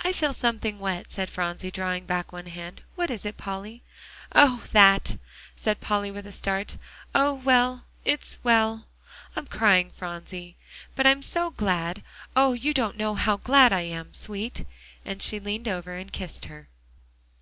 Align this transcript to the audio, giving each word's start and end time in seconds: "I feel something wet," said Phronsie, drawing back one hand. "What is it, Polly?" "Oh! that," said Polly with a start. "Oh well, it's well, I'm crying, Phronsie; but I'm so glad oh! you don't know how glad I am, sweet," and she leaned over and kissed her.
"I 0.00 0.12
feel 0.12 0.34
something 0.34 0.78
wet," 0.78 1.10
said 1.10 1.30
Phronsie, 1.30 1.70
drawing 1.70 2.04
back 2.04 2.30
one 2.30 2.44
hand. 2.44 2.82
"What 2.94 3.10
is 3.10 3.24
it, 3.24 3.38
Polly?" 3.38 3.82
"Oh! 4.34 4.64
that," 4.72 5.16
said 5.56 5.80
Polly 5.80 6.10
with 6.10 6.26
a 6.26 6.30
start. 6.32 6.76
"Oh 7.14 7.32
well, 7.32 7.86
it's 8.04 8.38
well, 8.42 8.84
I'm 9.34 9.46
crying, 9.46 9.92
Phronsie; 9.96 10.56
but 10.94 11.06
I'm 11.06 11.22
so 11.22 11.48
glad 11.48 12.02
oh! 12.36 12.52
you 12.52 12.74
don't 12.74 12.98
know 12.98 13.14
how 13.14 13.38
glad 13.38 13.72
I 13.72 13.80
am, 13.80 14.12
sweet," 14.12 14.66
and 15.06 15.22
she 15.22 15.40
leaned 15.40 15.68
over 15.68 15.94
and 15.94 16.12
kissed 16.12 16.44
her. 16.44 16.68